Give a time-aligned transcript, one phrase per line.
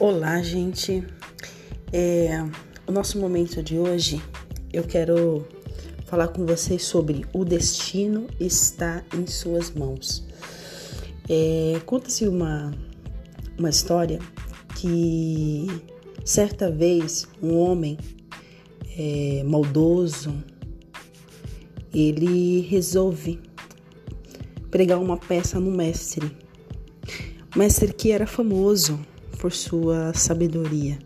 [0.00, 1.02] Olá, gente.
[1.92, 2.28] É,
[2.86, 4.22] o nosso momento de hoje
[4.72, 5.44] eu quero
[6.06, 10.24] falar com vocês sobre o destino está em suas mãos.
[11.28, 12.72] É, Conta-se uma,
[13.58, 14.20] uma história
[14.76, 15.66] que
[16.24, 17.98] certa vez um homem
[18.96, 20.32] é, maldoso
[21.92, 23.40] ele resolve
[24.70, 26.30] pregar uma peça no mestre.
[27.56, 29.04] mestre que era famoso
[29.38, 30.98] por sua sabedoria.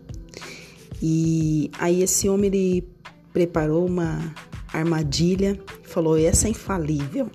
[1.01, 2.87] E aí esse homem ele
[3.31, 4.33] preparou uma
[4.71, 7.29] armadilha, falou: "Essa é infalível.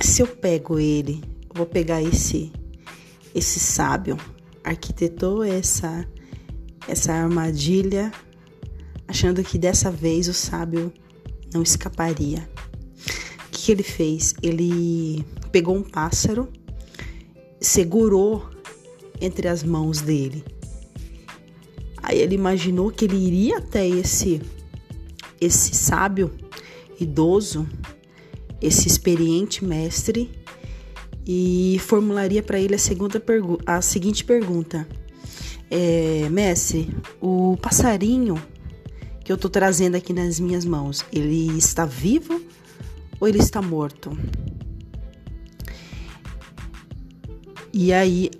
[0.00, 2.52] Se eu pego ele, eu vou pegar esse
[3.34, 4.16] esse sábio
[4.64, 6.06] arquitetou essa
[6.88, 8.10] essa armadilha
[9.08, 10.92] achando que dessa vez o sábio
[11.52, 12.48] não escaparia.
[13.46, 14.34] O que, ele fez?
[14.42, 16.48] Ele pegou um pássaro,
[17.60, 18.48] segurou
[19.20, 20.44] entre as mãos dele.
[22.02, 24.40] Aí ele imaginou que ele iria até esse
[25.40, 26.32] esse sábio
[26.98, 27.68] idoso,
[28.60, 30.30] esse experiente mestre
[31.26, 33.22] e formularia para ele a, segunda
[33.66, 34.86] a seguinte pergunta:
[35.70, 36.88] é, Mestre,
[37.20, 38.40] o passarinho
[39.24, 42.40] que eu estou trazendo aqui nas minhas mãos, ele está vivo
[43.18, 44.16] ou ele está morto?
[47.72, 48.30] E aí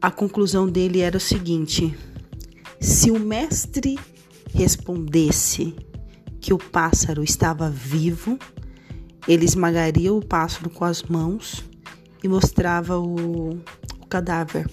[0.00, 1.96] a conclusão dele era o seguinte:
[2.80, 3.98] se o mestre
[4.54, 5.74] respondesse
[6.40, 8.38] que o pássaro estava vivo,
[9.28, 11.62] ele esmagaria o pássaro com as mãos
[12.24, 13.50] e mostrava o,
[14.00, 14.68] o cadáver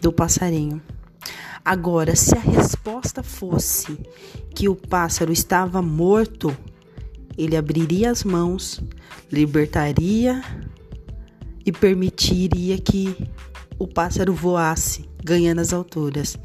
[0.00, 0.82] do passarinho.
[1.64, 3.98] Agora, se a resposta fosse
[4.54, 6.56] que o pássaro estava morto,
[7.36, 8.82] ele abriria as mãos,
[9.30, 10.42] libertaria
[11.64, 13.14] e permitiria que
[13.80, 16.36] o pássaro voasse, ganhando as alturas.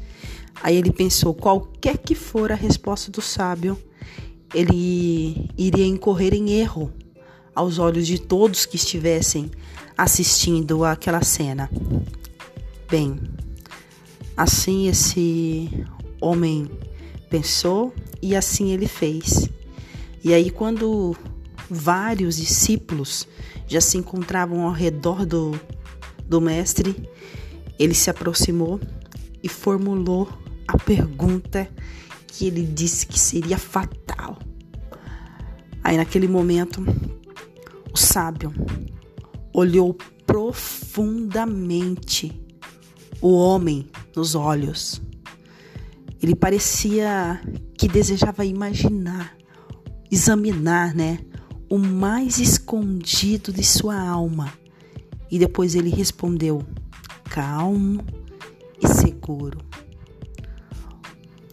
[0.62, 3.78] Aí ele pensou: qualquer que for a resposta do sábio,
[4.54, 6.90] ele iria incorrer em erro
[7.54, 9.50] aos olhos de todos que estivessem
[9.96, 11.70] assistindo àquela cena.
[12.90, 13.20] Bem,
[14.34, 15.70] assim esse
[16.20, 16.70] homem
[17.28, 19.48] pensou e assim ele fez.
[20.24, 21.14] E aí, quando
[21.68, 23.28] vários discípulos
[23.66, 25.58] já se encontravam ao redor do,
[26.28, 27.08] do mestre,
[27.78, 28.80] ele se aproximou
[29.42, 30.28] e formulou
[30.66, 31.68] a pergunta
[32.26, 34.38] que ele disse que seria fatal.
[35.82, 36.84] Aí, naquele momento,
[37.92, 38.52] o sábio
[39.54, 42.42] olhou profundamente
[43.20, 45.00] o homem nos olhos.
[46.20, 47.40] Ele parecia
[47.78, 49.36] que desejava imaginar,
[50.10, 51.20] examinar, né,
[51.70, 54.52] o mais escondido de sua alma.
[55.30, 56.64] E depois ele respondeu:
[57.24, 58.04] calmo
[58.82, 59.58] e seguro.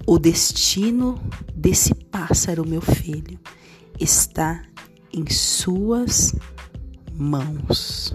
[0.06, 1.20] O destino
[1.56, 3.40] desse pássaro, meu filho,
[4.00, 4.64] está
[5.14, 6.36] em suas
[7.14, 8.14] mãos.